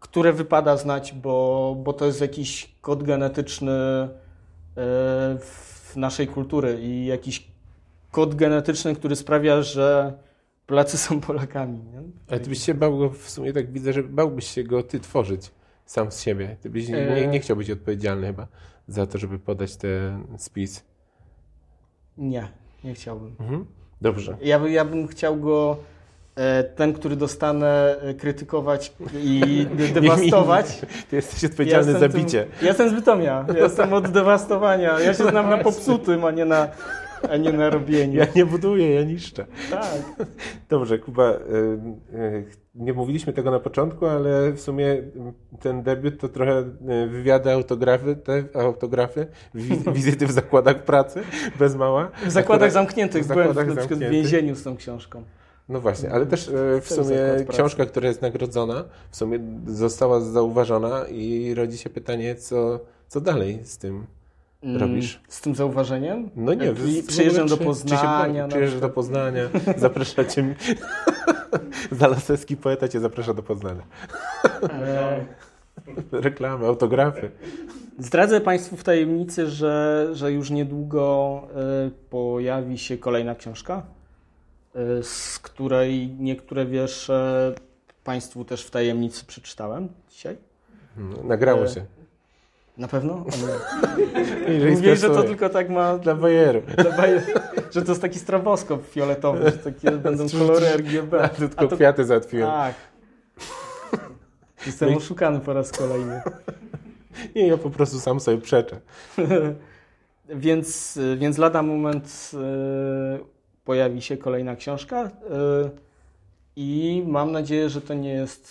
[0.00, 4.08] które wypada znać, bo, bo to jest jakiś kod genetyczny
[5.38, 7.48] w naszej kultury i jakiś
[8.10, 10.18] kod genetyczny, który sprawia, że
[10.66, 11.78] Polacy są Polakami.
[11.78, 12.02] Nie?
[12.28, 15.00] Ale ty byś się bał go, w sumie tak widzę, że bałbyś się go ty
[15.00, 15.50] tworzyć
[15.86, 16.56] sam z siebie.
[16.60, 17.40] Ty byś nie, nie e.
[17.40, 18.46] chciał być odpowiedzialny chyba
[18.88, 20.84] za to, żeby podać ten spis.
[22.18, 22.48] Nie,
[22.84, 23.36] nie chciałbym.
[23.40, 23.66] Mhm.
[24.00, 24.36] Dobrze.
[24.42, 25.76] Ja, ja bym chciał go
[26.36, 28.92] e, ten, który dostanę e, krytykować
[29.22, 30.80] i dewastować.
[31.10, 32.42] Ty jesteś odpowiedzialny ja za bicie.
[32.42, 33.44] Tym, ja jestem z Bytomia.
[33.54, 35.00] Ja jestem od dewastowania.
[35.00, 36.68] Ja się znam na popsutym, a nie na
[37.30, 38.18] a nie na robieniu.
[38.18, 39.46] Ja nie buduję, ja niszczę.
[39.70, 40.26] Tak.
[40.68, 41.36] Dobrze, Kuba, y,
[42.14, 45.02] y, nie mówiliśmy tego na początku, ale w sumie
[45.60, 49.26] ten debiut to trochę y, wywiady, autografy, te autografy,
[49.94, 51.22] wizyty w zakładach pracy,
[51.58, 52.10] bez mała.
[52.26, 55.22] W zakładach zamkniętych, w zakładach byłem w, w więzieniu z tą książką.
[55.68, 61.54] No właśnie, ale też w sumie książka, która jest nagrodzona, w sumie została zauważona i
[61.54, 64.06] rodzi się pytanie, co, co dalej z tym
[64.64, 65.20] robisz?
[65.28, 66.30] Z tym zauważeniem?
[66.36, 68.48] No nie, w, przyjeżdżam do Poznania.
[68.48, 70.54] Czy się, do Poznania, zapraszacie mi.
[72.00, 73.82] Zalasewski poeta cię zaprasza do Poznania.
[76.12, 77.30] Reklamy, autografy.
[77.98, 81.42] Zdradzę Państwu w tajemnicy, że, że już niedługo
[81.86, 83.82] y, pojawi się kolejna książka,
[84.76, 87.54] y, z której niektóre wiersze
[88.04, 90.36] Państwu też w tajemnicy przeczytałem dzisiaj.
[90.96, 91.84] No, nagrało się.
[92.78, 93.14] Na pewno?
[94.70, 95.98] Mówię, że to tylko tak ma...
[95.98, 96.62] Dla bajeru.
[96.76, 97.26] Dla bajeru.
[97.70, 101.28] Że to jest taki stroboskop fioletowy, że takie będą kolory RGB.
[101.28, 101.76] tylko to...
[101.76, 102.50] kwiaty załatwiłem.
[102.50, 102.74] Tak.
[104.66, 106.22] Jestem oszukany po raz kolejny.
[107.36, 108.80] Nie, ja po prostu sam sobie przeczę.
[110.28, 113.24] więc, więc lada moment y,
[113.64, 115.10] pojawi się kolejna książka y,
[116.56, 118.48] i mam nadzieję, że to nie jest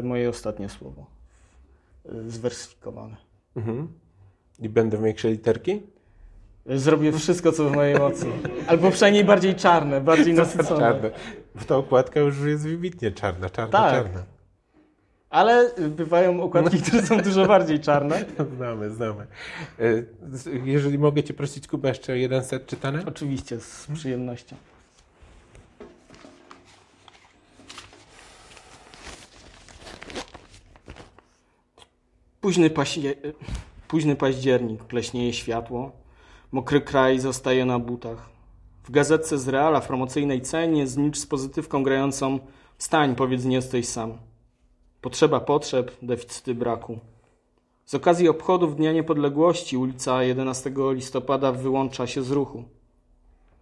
[0.00, 1.19] y, moje ostatnie słowo
[2.26, 3.16] zwersyfikowane.
[3.56, 3.88] Mhm.
[4.58, 5.82] I będą większe literki?
[6.66, 8.26] Zrobię wszystko, co w mojej mocy.
[8.66, 10.80] Albo przynajmniej bardziej czarne, bardziej nasycone.
[10.80, 11.10] Czarne.
[11.54, 13.94] Bo ta okładka już jest wybitnie czarna, czarna, tak.
[13.94, 14.22] czarna.
[15.30, 16.82] Ale bywają okładki, no.
[16.86, 18.24] które są dużo bardziej czarne.
[18.56, 19.26] Znamy, znamy.
[19.78, 20.02] E,
[20.64, 23.02] jeżeli mogę Cię prosić, Kuba, jeszcze jeden set czytany?
[23.06, 24.56] Oczywiście, z przyjemnością.
[32.40, 33.14] Późny, pasie...
[33.88, 35.92] Późny październik, pleśnieje światło.
[36.52, 38.30] Mokry kraj zostaje na butach.
[38.84, 42.38] W gazetce z Reala w promocyjnej cenie znicz z pozytywką grającą
[42.78, 44.18] Wstań, powiedz, nie jesteś sam.
[45.00, 46.98] Potrzeba potrzeb, deficyty braku.
[47.84, 52.64] Z okazji obchodów Dnia Niepodległości ulica 11 listopada wyłącza się z ruchu.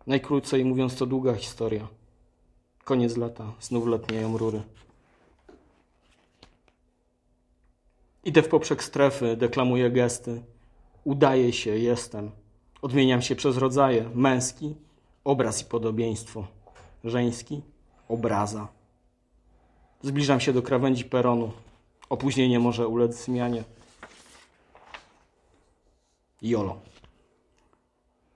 [0.07, 1.89] Najkrócej mówiąc, to długa historia.
[2.85, 4.63] Koniec lata, znów letnieją rury.
[8.29, 10.43] Idę w poprzek strefy, deklamuję gesty.
[11.05, 12.31] Udaje się, jestem.
[12.83, 14.11] Odmieniam się przez rodzaje.
[14.15, 14.75] Męski,
[15.25, 16.47] obraz i podobieństwo.
[17.05, 17.63] Żeński,
[18.09, 18.69] obraza.
[20.03, 21.53] Zbliżam się do krawędzi peronu.
[22.09, 23.65] Opóźnienie może ulec zmianie.
[26.43, 26.81] Jolo.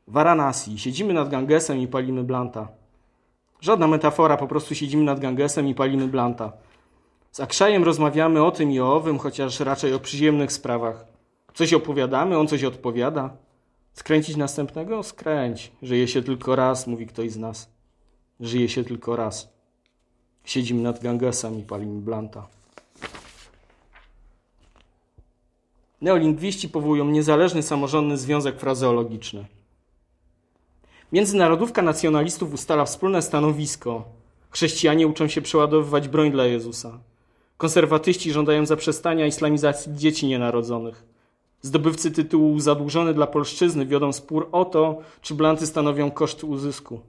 [0.08, 0.78] Varanasi.
[0.78, 2.68] Siedzimy nad Gangesem i palimy blanta.
[3.60, 6.52] Żadna metafora, po prostu siedzimy nad Gangesem i palimy blanta.
[7.32, 11.04] Z Akszajem rozmawiamy o tym i o owym, chociaż raczej o przyziemnych sprawach.
[11.54, 13.36] Coś opowiadamy, on coś odpowiada.
[13.92, 15.02] Skręcić następnego?
[15.02, 15.72] Skręć.
[15.82, 17.70] Żyje się tylko raz, mówi ktoś z nas.
[18.40, 19.48] Żyje się tylko raz.
[20.44, 22.48] Siedzimy nad Gangesem i palimy blanta.
[26.00, 29.44] Neolingwiści powołują niezależny samorządny związek frazeologiczny.
[31.12, 34.04] Międzynarodówka nacjonalistów ustala wspólne stanowisko.
[34.50, 36.98] Chrześcijanie uczą się przeładowywać broń dla Jezusa.
[37.56, 41.04] Konserwatyści żądają zaprzestania islamizacji dzieci nienarodzonych.
[41.60, 47.00] Zdobywcy tytułu zadłużony dla polszczyzny wiodą spór o to, czy blanty stanowią koszt uzysku.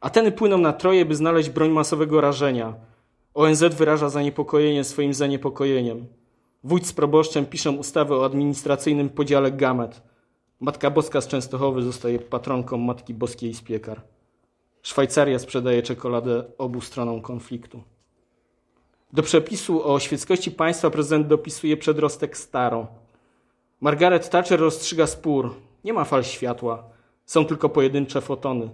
[0.00, 2.74] Ateny płyną na Troje, by znaleźć broń masowego rażenia.
[3.34, 6.06] ONZ wyraża zaniepokojenie swoim zaniepokojeniem.
[6.64, 10.02] Wójt z proboszczem piszą ustawę o administracyjnym podziale gamet.
[10.60, 14.02] Matka Boska z Częstochowy zostaje patronką Matki Boskiej z Piekar.
[14.82, 17.82] Szwajcaria sprzedaje czekoladę obu stronom konfliktu.
[19.12, 22.86] Do przepisu o świeckości państwa prezydent dopisuje przedrostek staro.
[23.80, 25.54] Margaret Thatcher rozstrzyga spór.
[25.84, 26.84] Nie ma fal światła.
[27.24, 28.70] Są tylko pojedyncze fotony.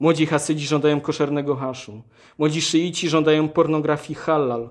[0.00, 2.02] Młodzi hasydzi żądają koszernego haszu.
[2.38, 4.68] Młodzi szyici żądają pornografii halal.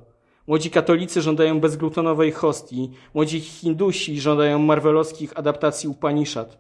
[0.48, 2.92] Młodzi katolicy żądają bezglutonowej hostii.
[3.14, 6.58] Młodzi hindusi żądają marvelowskich adaptacji Upanishad.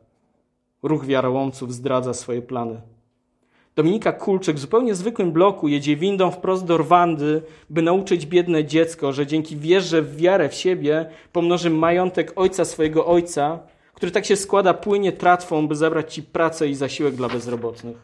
[0.83, 2.81] Ruch wiarołomców zdradza swoje plany.
[3.76, 9.13] Dominika Kulczyk w zupełnie zwykłym bloku jedzie windą wprost do Rwandy, by nauczyć biedne dziecko,
[9.13, 13.59] że dzięki wierze w wiarę w siebie pomnoży majątek ojca swojego ojca,
[13.93, 17.97] który tak się składa płynie tratwą, by zabrać ci pracę i zasiłek dla bezrobotnych.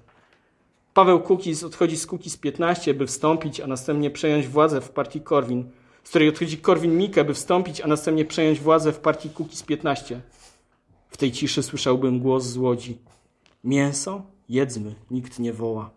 [0.94, 5.70] Paweł Kukiz odchodzi z Kukiz 15, by wstąpić, a następnie przejąć władzę w partii Korwin,
[6.04, 10.22] z której odchodzi Korwin Mikke, by wstąpić, a następnie przejąć władzę w partii Kukiz 15.
[11.10, 12.98] W tej ciszy słyszałbym głos z łodzi.
[13.64, 14.37] Mięso?
[14.50, 15.90] Jedzmy, nikt nie woła.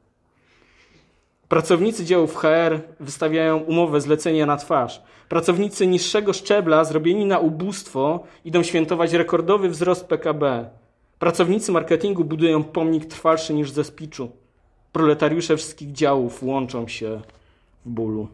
[1.48, 5.02] Pracownicy działów HR wystawiają umowę zlecenia na twarz.
[5.28, 10.70] Pracownicy niższego szczebla, zrobieni na ubóstwo, idą świętować rekordowy wzrost PKB.
[11.18, 14.30] Pracownicy marketingu budują pomnik trwalszy niż ze spiczu.
[14.92, 17.20] Proletariusze wszystkich działów łączą się
[17.86, 18.28] w bólu.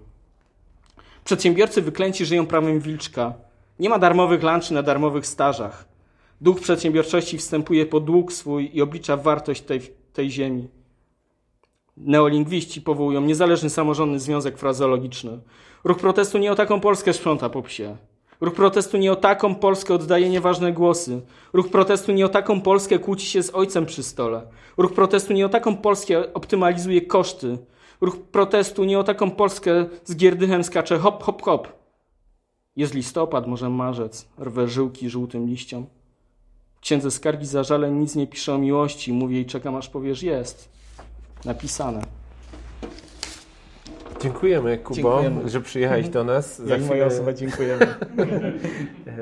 [1.25, 3.35] Przedsiębiorcy wyklęci żyją prawem wilczka.
[3.79, 5.85] Nie ma darmowych lunchy na darmowych stażach.
[6.41, 9.81] Duch przedsiębiorczości wstępuje po dług swój i oblicza wartość tej,
[10.17, 10.69] tej ziemi.
[11.97, 15.39] Neolingwiści powołują niezależny samorządny związek frazeologiczny.
[15.85, 17.97] Ruch protestu nie o taką Polskę sprząta po psie.
[18.41, 21.21] Ruch protestu nie o taką Polskę oddaje nieważne głosy.
[21.53, 24.47] Ruch protestu nie o taką Polskę kłóci się z ojcem przy stole.
[24.77, 27.59] Ruch protestu nie o taką Polskę optymalizuje koszty.
[28.01, 31.69] Ruch protestu nie o taką Polskę z gierdychem skacze hop, hop, hop.
[32.77, 35.87] Jest listopad, może marzec, rwę żyłki żółtym liściom.
[36.87, 39.13] Księdze skargi za żalem nic nie pisze o miłości.
[39.13, 40.69] Mówię i czekam, aż powiesz jest.
[41.45, 42.03] Napisane.
[44.21, 45.49] Dziękujemy, Kubo, Dziękujemy.
[45.49, 46.63] że przyjechałeś do nas.
[46.67, 47.87] Jak moja osoba dziękujemy.
[49.07, 49.13] E,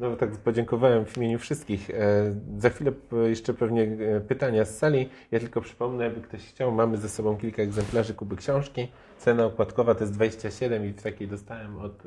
[0.00, 1.90] No tak podziękowałem w imieniu wszystkich.
[1.90, 2.92] E, Za chwilę
[3.28, 5.08] jeszcze pewnie e, pytania z sali.
[5.30, 8.88] Ja tylko przypomnę, jakby ktoś chciał, mamy ze sobą kilka egzemplarzy Kuby książki.
[9.18, 12.02] Cena okładkowa to jest 27 i w takiej dostałem od,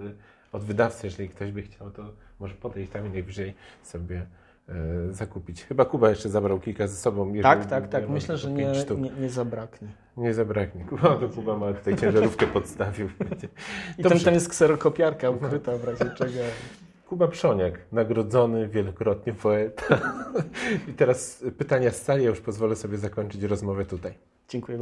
[0.52, 1.08] od wydawcy.
[1.08, 2.04] Jeżeli ktoś by chciał, to
[2.40, 4.26] może podejść tam i najwyżej sobie
[5.12, 5.64] zakupić.
[5.64, 7.34] Chyba Kuba jeszcze zabrał kilka ze sobą.
[7.42, 8.10] Tak, tak, tak.
[8.10, 9.88] Myślę, że nie, nie, nie zabraknie.
[10.18, 10.86] Nie zabraknie.
[10.86, 13.10] Kuba, to Kuba ma tutaj ciężarówkę podstawił.
[13.98, 16.40] I ten, ten jest kserokopiarka ukryta w razie czego.
[17.10, 20.00] Kuba Przoniak, nagrodzony wielokrotnie poeta.
[20.90, 24.14] I teraz pytania z sali, ja już pozwolę sobie zakończyć rozmowę tutaj.
[24.50, 24.72] Dziękuję.